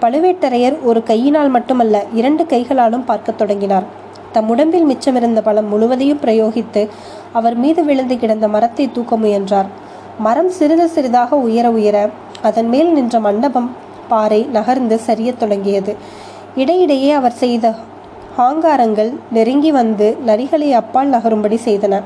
பழுவேட்டரையர் 0.00 0.82
ஒரு 0.82 1.02
கையினால் 1.02 1.48
மட்டுமல்ல 1.48 2.04
இரண்டு 2.14 2.46
கைகளாலும் 2.46 3.04
பார்க்கத் 3.04 3.38
தொடங்கினார். 3.38 3.82
தம் 4.32 4.48
உடம்பில் 4.48 4.86
மிச்சமிருந்த 4.88 5.40
பலம் 5.40 5.68
முழுவதையும் 5.68 6.20
பிரயோகித்து 6.20 6.88
அவர் 7.32 7.54
மீது 7.54 7.84
விழுந்து 7.84 8.18
கிடந்த 8.18 8.48
மரத்தை 8.48 8.92
தூக்க 8.92 9.16
முயன்றார். 9.16 9.66
மரம் 10.18 10.50
சிறிது 10.50 10.88
சிறிதாக 10.88 11.36
உயர 11.36 11.70
உயர 11.70 12.08
அதன் 12.42 12.68
மேல் 12.68 12.92
நின்ற 12.92 13.20
மண்டபம் 13.20 13.76
பாறை 14.08 14.48
நகர்ந்து 14.52 14.98
சரியத் 14.98 15.38
தொடங்கியது. 15.38 15.96
இடையிடையே 16.56 17.10
அவர் 17.10 17.32
செய்த 17.32 17.74
ஆங்காரங்கள் 18.38 19.12
நெருங்கி 19.30 19.72
வந்து 19.72 20.16
நரிகளை 20.26 20.72
அப்பால் 20.72 21.08
நகரும்படி 21.08 21.60
செய்தன. 21.64 22.00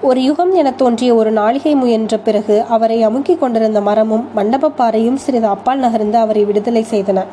ஒரு 0.00 0.22
யுகம் 0.22 0.54
என 0.54 0.70
தோன்றிய 0.72 1.14
ஒரு 1.14 1.30
நாளிகை 1.32 1.74
முயன்ற 1.74 2.18
பிறகு 2.18 2.62
அவரை 2.68 3.06
அமுக்கிக் 3.06 3.38
கொண்டிருந்த 3.38 3.80
மரமும் 3.80 4.28
மண்டபப்பாறையும் 4.36 5.16
சிறிது 5.24 5.46
அப்பால் 5.46 5.78
நகர்ந்து 5.78 6.18
அவரை 6.18 6.44
விடுதலை 6.44 6.86
செய்தன. 6.90 7.24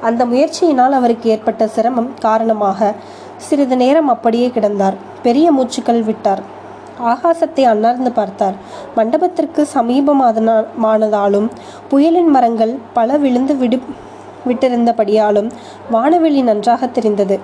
அந்த 0.00 0.26
முயற்சியினால் 0.26 0.94
அவருக்கு 0.98 1.30
ஏற்பட்ட 1.30 1.66
சிரமம் 1.66 2.10
காரணமாக 2.20 2.92
சிறிது 3.36 3.76
நேரம் 3.76 4.08
அப்படியே 4.08 4.48
கிடந்தார். 4.48 4.96
பெரிய 5.22 5.52
மூச்சுக்கள் 5.52 6.02
விட்டார். 6.04 6.42
ஆகாசத்தை 7.12 7.64
அண்ணார்ந்து 7.64 8.12
பார்த்தார். 8.12 8.54
மண்டபத்திற்கு 8.94 9.68
சமீபமானதாலும் 9.74 11.48
புயலின் 11.88 12.30
மரங்கள் 12.30 12.78
பல 12.92 13.16
விழுந்து 13.16 13.56
விடு 13.56 13.80
விட்டிருந்தபடியாலும் 14.48 15.50
வானவெளி 15.92 16.42
நன்றாக 16.42 16.86
தெரிந்தது. 16.86 17.38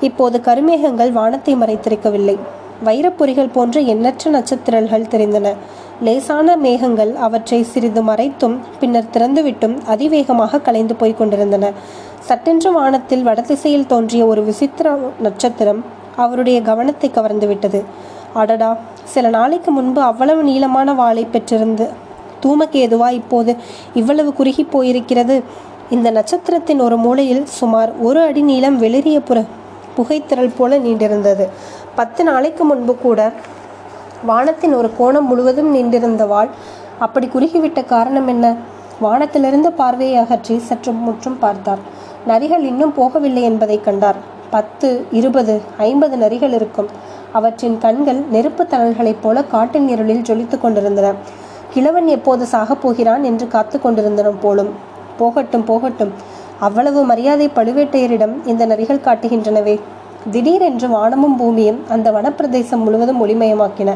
இப்போது 0.00 0.38
கருமேகங்கள் 0.38 1.12
வானத்தை 1.12 1.54
மறைத்திருக்கவில்லை. 1.54 2.36
வைரப்பொறிகள் 2.84 3.52
போன்ற 3.52 3.80
எண்ணற்ற 3.92 4.30
நட்சத்திரங்கள் 4.30 5.10
தெரிந்தன. 5.10 5.46
லேசான 6.00 6.56
மேகங்கள் 6.56 7.12
அவற்றை 7.16 7.62
சிறிது 7.62 8.02
மறைத்தும் 8.02 8.56
பின்னர் 8.80 9.12
திறந்துவிட்டும் 9.12 9.76
அதிவேகமாக 9.86 10.60
கலைந்து 10.60 10.94
போய்க் 10.94 11.18
கொண்டிருந்தன. 11.18 11.66
சட்டென்று 12.20 12.70
வானத்தில் 12.72 13.22
வடதிசையில் 13.22 13.86
தோன்றிய 13.86 14.22
ஒரு 14.26 14.42
விசித்திர 14.44 14.88
நட்சத்திரம் 15.20 15.80
அவருடைய 16.16 16.58
கவனத்தை 16.62 17.10
கவர்ந்துவிட்டது 17.10 17.80
அடடா! 18.34 18.70
சில 19.04 19.28
நாளைக்கு 19.28 19.70
முன்பு 19.70 20.00
அவ்வளவு 20.00 20.42
நீளமான 20.42 20.92
வாளை 20.92 21.24
பெற்றிருந்து 21.26 21.86
தூமகேதுவா 22.42 23.08
இப்போது 23.12 23.52
இவ்வளவு 23.94 24.30
குறுகி 24.32 24.64
போயிருக்கிறது? 24.72 25.36
இந்த 25.90 26.08
நட்சத்திரத்தின் 26.10 26.80
ஒரு 26.80 26.96
மூலையில் 26.96 27.44
சுமார் 27.58 27.90
ஒரு 28.00 28.20
அடி 28.22 28.42
நீளம் 28.42 28.78
வெளிரிய 28.82 29.18
புற 29.20 29.38
புகைத்திரள் 29.96 30.56
போல 30.58 30.78
நீண்டிருந்தது. 30.78 31.44
பத்து 31.94 32.24
நாளைக்கு 32.24 32.64
முன்பு 32.64 32.96
கூட 32.96 33.32
வானத்தின் 34.26 34.74
ஒரு 34.74 34.90
கோணம் 34.98 35.26
முழுவதும் 35.26 35.70
நின்றிருந்த 35.70 36.26
வாள் 36.26 36.48
அப்படி 36.98 37.26
குறுகிவிட்ட 37.26 37.84
காரணம் 37.84 38.28
என்ன? 38.28 38.54
வானத்திலிருந்து 39.00 39.72
பார்வையை 39.72 40.16
அகற்றி 40.16 40.58
சற்று 40.58 40.92
முற்றும் 40.92 41.38
பார்த்தார் 41.38 41.78
நரிகள் 42.28 42.64
இன்னும் 42.70 42.94
போகவில்லை 42.96 43.42
என்பதை 43.42 43.80
கண்டார். 43.80 44.16
பத்து 44.50 45.06
இருபது 45.10 45.60
ஐம்பது 45.78 46.16
நரிகள் 46.16 46.52
இருக்கும். 46.52 46.88
அவற்றின் 47.32 47.78
கண்கள் 47.78 48.20
நெருப்பு 48.30 48.66
தணல்களைப் 48.66 49.22
போல 49.22 49.44
காட்டின் 49.44 49.88
இருளில் 49.88 50.22
ஜொலித்துக் 50.22 50.60
கொண்டிருந்தன. 50.60 51.12
கிழவன் 51.72 52.06
எப்போது 52.06 52.46
சாகப் 52.52 52.82
போகிறான் 52.82 53.22
என்று 53.22 53.48
காத்து 53.48 53.80
கொண்டிருந்தன 53.80 54.28
போலும். 54.28 54.70
போகட்டும் 55.18 55.64
போகட்டும். 55.64 56.12
அவ்வளவு 56.60 57.02
மரியாதை 57.04 57.50
பழுவேட்டையரிடம் 57.54 58.34
இந்த 58.46 58.66
நரிகள் 58.66 59.04
காட்டுகின்றனவே. 59.06 59.80
திடீரென்று 60.30 60.88
வானமும் 60.88 61.36
பூமியும் 61.36 61.88
அந்த 61.88 62.10
வனப்பிரதேசம் 62.10 62.76
முழுவதும் 62.76 63.26
ஒளிமயமாக்கின. 63.26 63.94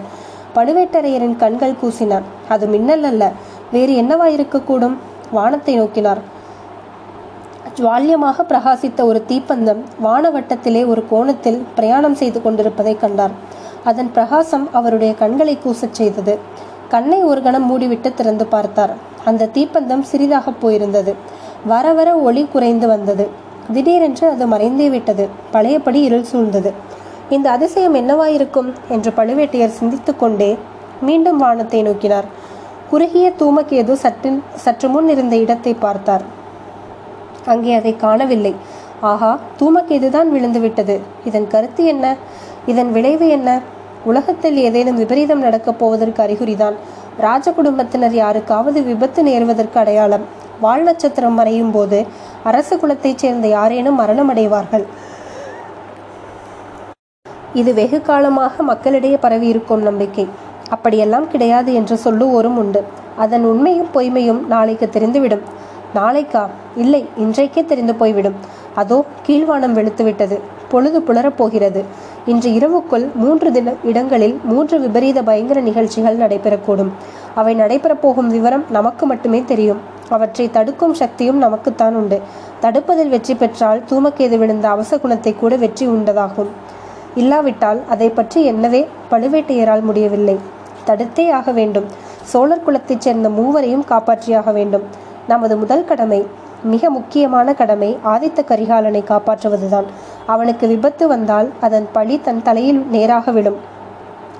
பழுவேட்டரையரின் 0.54 1.36
கண்கள் 1.36 1.74
கூசின. 1.82 2.20
அது 2.48 2.66
மின்னல் 2.66 3.02
அல்ல. 3.02 3.30
வேறு 3.72 3.92
என்னவா 3.92 4.26
இருக்கக்கூடும்? 4.26 4.94
வானத்தை 5.30 5.80
நோக்கினார். 5.80 6.18
ஜுவால்யமாக 7.74 8.42
பிரகாசித்த 8.48 9.02
ஒரு 9.02 9.24
தீப்பந்தம் 9.28 9.82
வானவட்டத்திலே 10.04 10.86
ஒரு 10.86 11.04
கோணத்தில் 11.08 11.64
பிரயாணம் 11.74 12.14
செய்து 12.14 12.42
கொண்டிருப்பதை 12.42 12.96
கண்டார். 12.96 13.30
அதன் 13.84 14.12
பிரகாசம் 14.12 14.68
அவருடைய 14.72 15.14
கண்களை 15.14 15.58
கூசச் 15.64 15.90
செய்தது. 15.90 16.38
கண்ணை 16.88 17.22
ஒரு 17.22 17.42
கணம் 17.42 17.70
மூடிவிட்டு 17.70 18.14
திறந்து 18.14 18.46
பார்த்தார். 18.46 18.94
அந்த 19.24 19.48
தீப்பந்தம் 19.54 20.00
சிறிதாக 20.00 20.52
போயிருந்தது. 20.62 21.14
வர 21.66 21.92
வர 21.92 22.14
ஒளி 22.14 22.48
குறைந்து 22.52 22.86
வந்தது. 22.86 23.28
திடீரென்று 23.72 24.28
அது 24.28 24.46
மறைந்தே 24.46 24.90
விட்டது. 24.90 25.28
பழையபடி 25.50 26.00
இருள் 26.00 26.24
சூழ்ந்தது. 26.32 26.72
இந்த 27.30 27.50
அதிசயம் 27.50 27.94
என்னவாயிருக்கும்? 27.94 28.72
என்று 28.88 29.12
பழுவேட்டையர் 29.16 29.72
சிந்தித்துக்கொண்டே 29.80 30.56
மீண்டும் 31.00 31.36
வானத்தை 31.36 31.82
நோக்கினார். 31.82 32.24
குறுகிய 32.90 33.32
தூமக்கேது 33.38 33.92
சற்றின் 33.92 34.42
சற்று 34.54 34.88
முன் 34.88 35.08
இருந்த 35.08 35.36
இடத்தை 35.36 35.74
பார்த்தார். 35.74 36.22
அங்கே 37.46 37.74
அதை 37.74 37.96
காணவில்லை. 37.96 38.54
ஆஹா 39.00 39.38
தூமக்கேதுதான் 39.60 40.28
விழுந்து 40.28 40.60
விட்டது? 40.60 41.00
இதன் 41.24 41.48
கருத்து 41.48 41.84
என்ன? 41.84 42.16
இதன் 42.66 42.92
விளைவு 42.92 43.28
என்ன? 43.28 43.60
உலகத்தில் 44.04 44.56
ஏதேனும் 44.56 44.96
விபரீதம் 44.96 45.40
நடக்கப் 45.40 45.78
போவதற்கு 45.78 46.22
அறிகுறிதான். 46.22 46.74
ராஜ 47.16 47.52
குடும்பத்தினர் 47.52 48.14
யாருக்காவது 48.14 48.82
விபத்து 48.82 49.22
நேருவதற்கு 49.22 49.76
அடையாளம். 49.76 50.44
வால் 50.60 50.82
நட்சத்திரம் 50.82 51.34
மறையும் 51.34 51.70
போது 51.70 52.06
அரச 52.44 52.76
குலத்தைச் 52.76 53.18
சேர்ந்த 53.18 53.48
யாரேனும் 53.48 54.00
மரணமடைவார்கள். 54.00 54.84
இது 57.54 57.74
வெகு 57.74 58.02
காலமாக 58.02 58.62
மக்களிடையே 58.62 59.16
பரவியிருக்கும் 59.16 59.82
நம்பிக்கை. 59.82 60.28
அப்படியெல்லாம் 60.70 61.28
கிடையாது 61.28 61.74
என்று 61.74 61.98
சொல்லுவோரும் 62.04 62.56
உண்டு. 62.56 62.84
அதன் 63.16 63.44
உண்மையும் 63.44 63.88
பொய்மையும் 63.94 64.46
நாளைக்கு 64.46 64.90
தெரிந்துவிடும். 64.92 65.40
நாளைக்கா? 65.94 66.46
இல்லை 66.76 67.08
இன்றைக்கே 67.16 67.64
தெரிந்து 67.64 67.94
போய்விடும். 67.94 68.34
அதோ 68.74 69.04
கீழ்வானம் 69.26 69.76
வெளுத்துவிட்டது. 69.78 70.40
பொழுது 70.68 71.00
புலரப் 71.00 71.36
போகிறது. 71.36 71.84
இன்று 72.26 72.50
இரவுக்குள் 72.52 73.12
மூன்று 73.14 73.52
தின 73.52 73.74
இடங்களில் 73.84 74.40
மூன்று 74.44 74.80
விபரீத 74.80 75.22
பயங்கர 75.22 75.60
நிகழ்ச்சிகள் 75.60 76.16
நடைபெறக்கூடும். 76.16 76.90
அவை 77.34 77.54
நடைபெறப் 77.54 78.02
போகும் 78.02 78.28
விவரம் 78.28 78.64
நமக்கு 78.70 79.06
மட்டுமே 79.06 79.42
தெரியும். 79.46 79.94
அவற்றை 80.08 80.50
தடுக்கும் 80.50 80.94
சக்தியும் 80.94 81.38
நமக்குத்தான் 81.38 81.94
உண்டு. 81.94 82.20
தடுப்பதில் 82.60 83.08
வெற்றி 83.08 83.34
பெற்றால் 83.34 83.82
தூமக்கேது 83.90 84.38
விழுந்த 84.38 84.68
அவசகுணத்தை 84.68 85.36
கூட 85.36 85.56
வெற்றி 85.56 85.88
உண்டதாகும். 85.88 86.50
இல்லாவிட்டால் 87.14 87.80
அதை 87.88 88.08
பற்றி 88.10 88.52
என்னவே 88.52 88.86
பழுவேட்டையரால் 89.10 89.80
முடியவில்லை. 89.80 90.38
தடுத்தே 90.86 91.30
ஆக 91.30 91.52
வேண்டும். 91.52 91.86
சோழர் 92.22 92.64
குலத்தைச் 92.64 93.00
சேர்ந்த 93.00 93.28
மூவரையும் 93.28 93.84
காப்பாற்றியாக 93.88 94.52
வேண்டும். 94.52 94.82
நமது 95.28 95.56
முதல் 95.56 95.84
கடமை 95.84 96.26
மிக 96.62 96.90
முக்கியமான 96.90 97.54
கடமை 97.54 97.98
ஆதித்த 98.04 98.42
கரிகாலனை 98.48 99.02
காப்பாற்றுவதுதான். 99.02 99.84
அவனுக்கு 100.26 100.66
விபத்து 100.66 101.08
வந்தால் 101.08 101.48
அதன் 101.60 101.88
பழி 101.92 102.20
தன் 102.20 102.42
தலையில் 102.42 102.86
நேராக 102.90 103.30
விடும் 103.30 103.74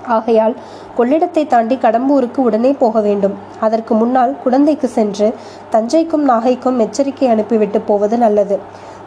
ஆகையால் 0.06 0.54
கொள்ளிடத்தை 0.98 1.46
தாண்டி 1.46 1.78
கடம்பூருக்கு 1.82 2.36
உடனே 2.36 2.72
போக 2.72 3.00
வேண்டும். 3.00 3.34
அதற்கு 3.60 3.94
முன்னால் 3.94 4.36
குழந்தைக்கு 4.42 4.88
சென்று 4.88 5.34
தஞ்சைக்கும் 5.72 6.28
நாகைக்கும் 6.28 6.78
எச்சரிக்கை 6.78 7.28
அனுப்பிவிட்டு 7.28 7.80
போவது 7.80 8.18
நல்லது. 8.18 8.58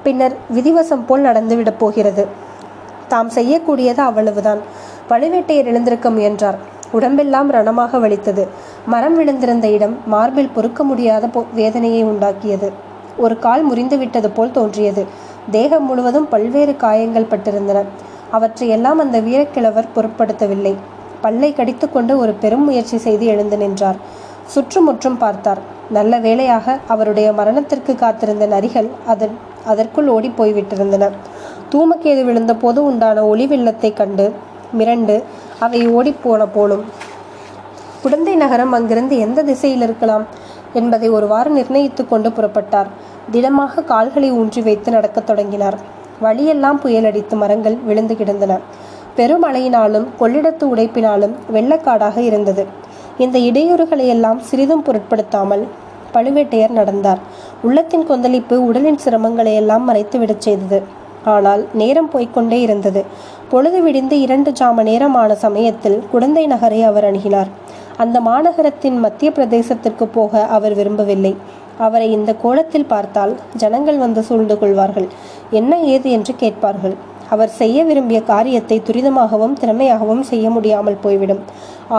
பின்னர் 0.03 0.35
விதிவசம் 0.53 1.05
போல் 1.07 1.21
நடந்துவிடப் 1.21 1.79
போகிறது. 1.79 2.25
தாம் 3.07 3.29
செய்யக்கூடியது 3.29 3.97
அவ்வளவுதான். 3.97 4.59
பழுவேட்டையர் 5.09 5.65
எழுந்திருக்க 5.65 6.09
முயன்றார். 6.09 6.57
உடம்பெல்லாம் 6.91 7.51
ரணமாக 7.51 7.99
வலித்தது. 7.99 8.47
மரம் 8.85 9.19
விழுந்திருந்த 9.19 9.63
இடம் 9.63 9.97
மார்பில் 10.05 10.49
பொறுக்க 10.49 10.83
முடியாத 10.83 11.29
வேதனையை 11.53 12.05
உண்டாக்கியது. 12.05 12.71
ஒரு 13.17 13.39
கால் 13.39 13.71
முறிந்துவிட்டது 13.71 14.27
போல் 14.27 14.51
தோன்றியது. 14.51 15.05
தேகம் 15.51 15.85
முழுவதும் 15.85 16.29
பல்வேறு 16.29 16.75
காயங்கள் 16.75 17.31
பட்டிருந்தன. 17.31 17.83
அவற்றையெல்லாம் 18.31 18.99
அந்த 18.99 19.21
வீரக்கிழவர் 19.21 19.93
பொருட்படுத்தவில்லை. 19.95 20.75
பல்லை 21.21 21.53
கடித்துக்கொண்டு 21.53 22.17
ஒரு 22.17 22.33
பெரும் 22.33 22.63
முயற்சி 22.63 22.97
செய்து 22.97 23.25
எழுந்து 23.25 23.57
நின்றார். 23.57 23.95
சுற்றுமுற்றும் 24.45 25.17
பார்த்தார். 25.17 25.57
நல்ல 25.89 26.19
வேளையாக 26.19 26.79
அவருடைய 26.87 27.33
மரணத்திற்கு 27.33 27.95
காத்திருந்த 27.95 28.47
நரிகள் 28.47 28.89
அதன் 29.05 29.37
அதற்குள் 29.65 30.07
ஓடி 30.07 30.33
போய்விட்டிருந்தன. 30.37 31.09
தூமக்கேது 31.71 32.21
விழுந்தபோது 32.23 32.77
உண்டான 32.77 33.25
ஒளி 33.25 33.47
வெள்ளத்தை 33.47 33.93
கண்டு 33.93 34.33
மிரண்டு 34.77 35.23
அவை 35.59 35.87
ஓடிப்போன 35.87 36.47
போலும். 36.53 36.83
குடந்தை 38.01 38.35
நகரம் 38.35 38.71
அங்கிருந்து 38.71 39.17
எந்த 39.17 39.43
திசையில் 39.43 39.81
இருக்கலாம் 39.81 40.25
என்பதை 40.73 41.09
ஒருவாறு 41.09 41.49
நிர்ணயித்து 41.49 42.07
கொண்டு 42.07 42.29
புறப்பட்டார். 42.29 42.87
திடமாக 43.31 43.81
கால்களை 43.81 44.31
ஊன்றி 44.31 44.61
வைத்து 44.61 44.91
நடக்கத் 44.91 45.25
தொடங்கினார். 45.25 45.97
வழியெல்லாம் 46.21 46.79
புயலடித்து 46.83 47.35
மரங்கள் 47.35 47.77
விழுந்து 47.87 48.15
கிடந்தன. 48.15 48.57
பெருமழையினாலும் 49.17 50.07
கொள்ளிடத்து 50.19 50.65
உடைப்பினாலும் 50.75 51.35
வெள்ளக்காடாக 51.53 52.17
இருந்தது. 52.17 52.65
இந்த 53.17 53.39
இடையூறுகளையெல்லாம் 53.39 54.39
சிறிதும் 54.39 54.83
பொருட்படுத்தாமல் 54.83 55.63
பழுவேட்டையர் 56.13 56.69
நடந்தார். 56.69 57.19
உள்ளத்தின் 57.61 58.05
கொந்தளிப்பு 58.05 58.65
உடலின் 58.65 58.99
சிரமங்களை 59.05 59.53
எல்லாம் 59.53 59.85
மறைத்துவிடச் 59.89 60.45
செய்தது. 60.47 60.83
ஆனால் 61.25 61.65
நேரம் 61.73 62.09
போய்கொண்டே 62.13 62.59
இருந்தது. 62.61 63.03
பொழுது 63.49 63.81
விடிந்து 63.81 64.21
இரண்டு 64.21 64.51
ஜாம 64.51 64.83
நேரமான 64.83 65.35
சமயத்தில் 65.35 66.03
குடந்தை 66.11 66.47
நகரை 66.47 66.83
அவர் 66.83 67.07
அணுகினார். 67.11 67.49
அந்த 67.97 68.19
மாநகரத்தின் 68.19 68.97
மத்திய 68.97 69.31
பிரதேசத்திற்கு 69.31 70.05
போக 70.13 70.45
அவர் 70.45 70.73
விரும்பவில்லை. 70.73 71.35
அவரை 71.85 72.07
இந்த 72.17 72.31
கோலத்தில் 72.43 72.89
பார்த்தால் 72.93 73.33
ஜனங்கள் 73.61 73.97
வந்து 73.97 74.23
சூழ்ந்து 74.29 74.55
கொள்வார்கள். 74.59 75.07
என்ன 75.59 75.81
ஏது 75.93 76.09
என்று 76.17 76.35
கேட்பார்கள். 76.35 76.95
அவர் 77.33 77.51
செய்ய 77.59 77.83
விரும்பிய 77.89 78.19
காரியத்தை 78.31 78.77
துரிதமாகவும் 78.87 79.57
திறமையாகவும் 79.61 80.23
செய்ய 80.31 80.47
முடியாமல் 80.49 81.01
போய்விடும். 81.03 81.43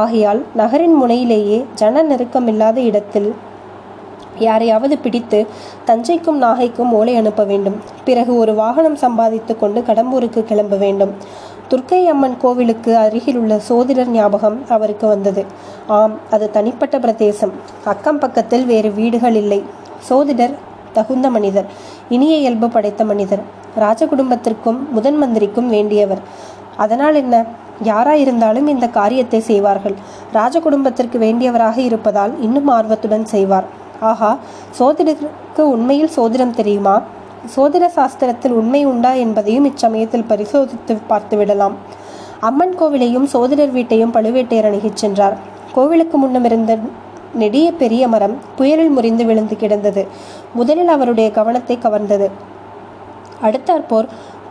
ஆகையால் 0.00 0.40
நகரின் 0.60 0.96
முனையிலேயே 1.02 1.60
ஜன 1.75 2.02
நெருக்கமில்லாத 2.02 2.76
இடத்தில் 2.90 3.30
யாரையாவது 4.46 4.94
பிடித்து 4.99 5.38
தஞ்சைக்கும் 5.88 6.38
நாகைக்கும் 6.44 6.92
ஓலை 6.99 7.14
அனுப்ப 7.16 7.42
வேண்டும். 7.44 7.78
பிறகு 8.04 8.32
ஒரு 8.37 8.52
வாகனம் 8.54 8.99
சம்பாதித்து 9.04 9.54
கொண்டு 9.62 9.80
கடம்பூருக்கு 9.88 10.42
கிளம்ப 10.50 10.76
வேண்டும். 10.76 11.12
துர்க்கை 11.70 12.06
அம்மன் 12.06 12.36
கோவிலுக்கு 12.36 12.96
அருகில் 12.96 13.36
உள்ள 13.36 13.58
சோதிடர் 13.58 14.08
ஞாபகம் 14.08 14.68
அவருக்கு 14.68 15.06
வந்தது. 15.06 15.44
ஆம் 15.86 16.12
அது 16.30 16.50
தனிப்பட்ட 16.50 16.98
பிரதேசம். 16.98 17.52
அக்கம் 17.84 18.18
பக்கத்தில் 18.18 18.64
வேறு 18.64 18.90
வீடுகள் 18.92 19.34
இல்லை. 19.34 19.62
சோதிடர் 19.98 20.54
தகுந்த 20.92 21.30
மனிதர். 21.30 21.66
இனிய 22.08 22.36
இயல்பு 22.36 22.68
படைத்த 22.68 23.04
மனிதர். 23.04 23.38
ராஜ 23.74 24.06
குடும்பத்திற்கும் 24.06 24.92
முதன் 24.92 25.16
மந்திரிக்கும் 25.16 25.72
வேண்டியவர். 25.72 26.22
அதனால் 26.76 27.14
என்ன? 27.14 27.44
யாராயிருந்தாலும் 27.84 28.66
இந்த 28.66 28.88
காரியத்தை 28.88 29.40
செய்வார்கள். 29.40 29.94
ராஜ 30.32 30.60
குடும்பத்திற்கு 30.60 31.18
வேண்டியவராக 31.18 31.78
இருப்பதால் 31.78 32.40
இன்னும் 32.40 32.68
ஆர்வத்துடன் 32.68 33.24
செய்வார். 33.24 33.64
ஆஹா 34.00 34.38
சோதிடருக்கு 34.78 35.60
உண்மையில் 35.60 36.10
சோதிடம் 36.16 36.50
தெரியுமா? 36.50 37.02
சோதிட 37.56 37.88
சாஸ்திரத்தில் 37.97 38.50
உண்மை 38.50 38.85
உண்டா 38.85 39.12
என்பதையும் 39.12 39.64
இச்சமயத்தில் 39.64 40.25
பரிசோதித்து 40.28 40.96
பார்த்துவிடலாம். 41.09 41.72
அம்மன் 42.40 42.74
கோவிலையும் 42.79 43.24
சோதிடர் 43.24 43.70
வீட்டையும் 43.70 44.14
பழுவேட்டையர் 44.14 44.68
அணுகிச் 44.70 44.94
சென்றார். 44.94 45.37
கோவிலுக்கு 45.72 46.18
முன்னம் 46.18 46.44
இருந்த 46.44 46.79
நெடிய 47.35 47.72
பெரிய 47.72 48.09
மரம் 48.09 48.38
புயலில் 48.57 48.88
முறிந்து 48.88 49.24
விழுந்து 49.24 49.57
கிடந்தது. 49.57 50.07
முதலில் 50.55 50.88
அவருடைய 50.88 51.31
கவனத்தை 51.31 51.79
கவர்ந்தது. 51.83 52.31
அடுத்தாற்போர் 53.42 54.07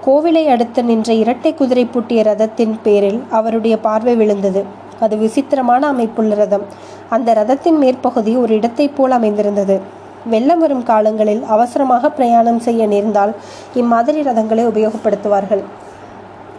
கோவிலை 0.05 0.45
அடுத்து 0.45 0.83
நின்ற 0.83 1.13
இரட்டை 1.13 1.53
குதிரை 1.53 1.85
பூட்டிய 1.85 2.23
ரதத்தின் 2.23 2.79
பேரில் 2.83 3.23
அவருடைய 3.29 3.79
பார்வை 3.79 4.15
விழுந்தது. 4.15 4.63
அது 4.99 5.17
விசித்திரமான 5.17 5.87
அமைப்புள்ள 5.87 6.35
ரதம். 6.35 6.61
அந்த 7.09 7.33
ரதத்தின் 7.33 7.77
மேற்பகுதி 7.77 8.35
ஒரு 8.35 8.55
இடத்தைப் 8.55 8.95
போல் 8.95 9.11
அமைந்திருந்தது. 9.11 9.97
வெள்ளம் 10.33 10.61
வரும் 10.63 10.83
காலங்களில் 10.89 11.43
அவசரமாக 11.55 12.11
பிரயாணம் 12.17 12.61
செய்ய 12.67 12.87
நேர்ந்தால் 12.93 13.33
இம்மாதிரி 13.81 14.21
ரதங்களை 14.29 14.63
உபயோகப்படுத்துவார்கள். 14.71 15.63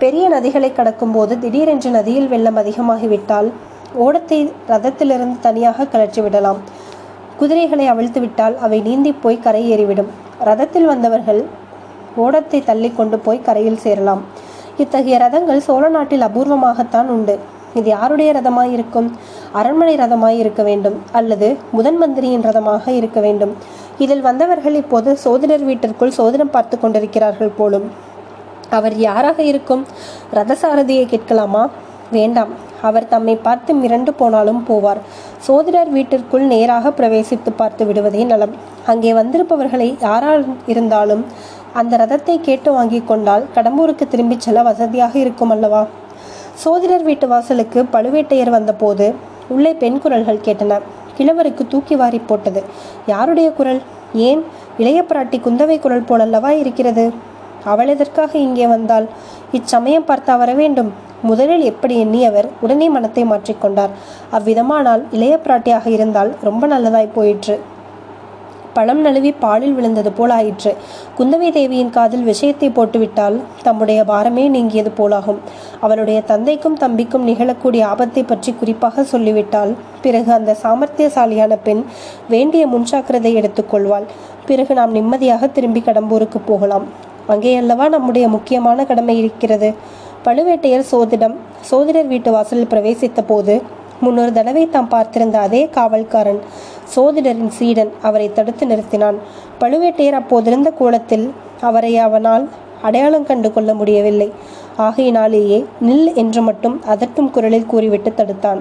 பெரிய 0.02 0.24
நதிகளை 0.34 0.70
கடக்கும்போது 0.76 1.32
திடீரென்று 1.44 1.90
நதியில் 1.96 2.28
வெள்ளம் 2.32 2.60
அதிகமாகிவிட்டால் 2.62 3.48
ஓடத்தை 4.04 4.38
ரதத்திலிருந்து 4.72 5.38
தனியாக 5.46 5.86
கலற்றி 5.92 6.20
விடலாம். 6.24 6.60
குதிரைகளை 7.40 7.86
அவிழ்த்து 7.92 8.20
விட்டால் 8.20 8.54
அவை 8.64 8.78
நீந்தி 8.88 9.12
போய் 9.22 9.44
கரை 9.46 9.62
ஏறிவிடும். 9.72 10.10
ரதத்தில் 10.48 10.88
வந்தவர்கள் 10.92 11.40
ஓடத்தை 12.24 12.58
தள்ளி 12.68 12.90
கொண்டு 12.98 13.16
போய் 13.26 13.46
கரையில் 13.46 13.82
சேரலாம். 13.84 14.22
இத்தகைய 14.82 15.16
ரதங்கள் 15.24 15.64
சோழ 15.68 15.84
நாட்டில் 15.96 16.26
அபூர்வமாகத்தான் 16.28 17.08
உண்டு. 17.14 17.34
இது 17.78 17.88
யாருடைய 17.96 18.30
ரதமாயிருக்கும்? 18.38 19.08
அரண்மனை 19.52 19.96
ரதமாய் 19.96 20.38
இருக்க 20.38 20.62
வேண்டும் 20.62 20.96
அல்லது 21.12 21.56
முதன் 21.72 21.96
மந்திரியின் 21.96 22.42
ரதமாக 22.42 22.92
இருக்க 22.92 23.20
வேண்டும். 23.20 23.56
இதில் 23.98 24.20
வந்தவர்கள் 24.20 24.74
இப்போது 24.74 25.16
சோதனர் 25.16 25.64
வீட்டிற்குள் 25.64 26.10
சோதனம் 26.10 26.50
பார்த்து 26.50 26.80
கொண்டிருக்கிறார்கள் 26.80 27.56
போலும். 27.56 27.90
அவர் 28.70 28.96
யாராக 28.96 29.42
இருக்கும்? 29.42 29.86
ரதசாரதியை 30.34 31.06
கேட்கலாமா? 31.06 31.68
வேண்டாம். 32.10 32.48
அவர் 32.82 33.08
தம்மை 33.08 33.36
பார்த்து 33.36 33.74
மிரண்டு 33.74 34.10
போனாலும் 34.10 34.64
போவார். 34.68 35.00
சோதிடர் 35.38 35.90
வீட்டிற்குள் 35.90 36.42
நேராக 36.42 36.90
பிரவேசித்து 36.90 37.50
பார்த்து 37.56 37.86
விடுவதே 37.86 38.24
நலம். 38.24 38.54
அங்கே 38.86 39.12
வந்திருப்பவர்களை 39.12 39.96
யாரால் 40.00 40.44
இருந்தாலும் 40.66 41.24
அந்த 41.72 41.96
ரதத்தை 41.96 42.40
கேட்டு 42.40 42.72
வாங்கி 42.72 43.00
கொண்டால் 43.00 43.44
கடம்பூருக்கு 43.54 44.08
திரும்பிச் 44.08 44.40
செல்ல 44.40 44.62
வசதியாக 44.62 45.18
இருக்கும் 45.18 45.50
அல்லவா? 45.50 45.86
சோதிடர் 46.54 47.02
வீட்டு 47.02 47.28
வாசலுக்கு 47.28 47.84
பழுவேட்டையர் 47.92 48.50
வந்தபோது 48.50 49.14
உள்ளே 49.50 49.72
பெண் 49.72 49.98
குரல்கள் 49.98 50.44
கேட்டன. 50.44 50.80
கிழவருக்கு 51.16 51.66
தூக்கி 51.68 51.96
வாரி 51.96 52.20
போட்டது. 52.26 52.62
யாருடைய 53.06 53.50
குரல்? 53.50 53.80
ஏன்? 54.14 54.42
இளைய 54.78 55.04
பிராட்டி 55.08 55.38
குந்தவை 55.46 55.78
குரல் 55.78 56.08
போலல்லவா 56.08 56.50
இருக்கிறது? 56.50 57.12
அவள் 57.64 57.88
எதற்காக 57.88 58.38
இங்கே 58.38 58.66
வந்தால் 58.66 59.08
இச்சமயம் 59.52 60.06
பார்த்தா 60.08 60.38
வர 60.38 60.54
வேண்டும். 60.54 60.92
முதலில் 61.22 61.62
எப்படி 61.62 62.04
எண்ணியவர் 62.04 62.48
உடனே 62.60 62.88
மனத்தை 62.88 63.24
மாற்றிக்கொண்டார். 63.24 63.90
அவ்விதமானால் 64.32 65.02
இளைய 65.10 65.40
பிராட்டியாக 65.44 65.86
இருந்தால் 65.86 66.34
ரொம்ப 66.42 66.66
நல்லதாய் 66.66 67.14
போயிற்று. 67.14 67.60
பழம் 68.74 69.00
நழுவி 69.00 69.32
பாலில் 69.32 69.72
விழுந்தது 69.72 70.12
போல் 70.12 70.30
ஆயிற்று. 70.30 70.72
குந்தவை 71.18 71.48
தேவியின் 71.52 71.90
காதில் 71.90 72.22
விஷயத்தை 72.22 72.68
போட்டுவிட்டால் 72.70 73.36
தம்முடைய 73.62 74.00
பாரமே 74.04 74.44
நீங்கியது 74.48 74.92
போலாகும். 74.98 75.40
அவளுடைய 75.80 76.20
தந்தைக்கும் 76.20 76.78
தம்பிக்கும் 76.78 77.26
நிகழக்கூடிய 77.30 77.82
ஆபத்தை 77.82 78.22
பற்றி 78.22 78.52
குறிப்பாக 78.52 79.04
சொல்லிவிட்டால் 79.04 79.72
பிறகு 80.02 80.32
அந்த 80.32 80.56
சாமர்த்தியசாலியான 80.62 81.58
பெண் 81.62 81.82
வேண்டிய 82.28 82.66
முன்ஜாக்கிரதை 82.66 83.32
எடுத்துக்கொள்வாள் 83.40 84.08
பிறகு 84.46 84.74
நாம் 84.74 84.90
நிம்மதியாக 84.90 85.48
திரும்பி 85.48 85.82
கடம்பூருக்கு 85.86 86.38
போகலாம். 86.46 86.86
அங்கேயல்லவா 87.28 87.88
நம்முடைய 87.88 88.28
முக்கியமான 88.28 88.84
கடமை 88.84 89.18
இருக்கிறது? 89.18 89.68
பழுவேட்டையர் 90.24 90.88
சோதிடம் 90.92 91.36
சோதிடர் 91.60 92.06
வீட்டு 92.06 92.30
வாசலில் 92.32 92.70
பிரவேசித்த 92.70 93.20
போது 93.26 93.54
முன்னொரு 94.00 94.32
தடவை 94.32 94.64
தாம் 94.68 94.90
பார்த்திருந்த 94.90 95.36
அதே 95.46 95.62
காவல்காரன் 95.76 96.40
சோதிடரின் 96.94 97.52
சீடன் 97.58 97.92
அவரை 98.02 98.28
தடுத்து 98.32 98.66
நிறுத்தினான். 98.66 99.18
பழுவேட்டையர் 99.60 100.18
அப்போதிருந்த 100.20 100.70
கோலத்தில் 100.78 101.26
அவரை 101.60 101.92
அவனால் 101.98 102.48
அடையாளம் 102.82 103.26
கண்டு 103.26 103.48
கொள்ள 103.52 103.70
முடியவில்லை. 103.74 104.28
ஆகையினாலேயே 104.76 105.58
நில் 105.86 106.10
என்று 106.14 106.42
மட்டும் 106.42 106.76
அதட்டும் 106.88 107.30
குரலில் 107.30 107.70
கூறிவிட்டு 107.72 108.12
தடுத்தான். 108.16 108.60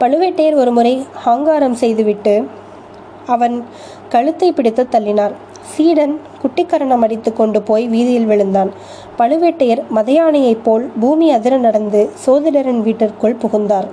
பழுவேட்டையர் 0.00 0.60
ஒருமுறை 0.62 0.94
ஹாங்காரம் 1.24 1.74
செய்துவிட்டு 1.74 2.34
அவன் 3.26 3.56
கழுத்தை 4.08 4.48
பிடித்து 4.52 4.82
தள்ளினார். 4.90 5.34
சீடன் 5.72 6.14
குட்டிக்கரணம் 6.42 7.04
அடித்து 7.04 7.30
கொண்டு 7.32 7.62
போய் 7.62 7.84
வீதியில் 7.88 8.26
விழுந்தான். 8.26 8.70
பழுவேட்டையர் 9.18 9.82
மதையானையைப் 9.94 10.64
போல் 10.64 10.84
பூமி 11.00 11.26
அதிர 11.32 11.56
நடந்து 11.56 12.00
சோதிடரின் 12.26 12.80
வீட்டிற்குள் 12.80 13.40
புகுந்தார். 13.42 13.88